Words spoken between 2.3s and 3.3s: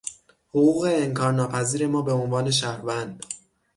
شهروند